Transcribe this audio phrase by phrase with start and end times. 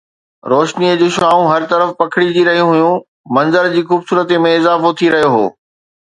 [0.51, 2.95] روشنيءَ جون شعاعون هر طرف پکڙجي رهيون هيون،
[3.39, 5.45] منظر جي خوبصورتي ۾ اضافو ٿي رهيو هو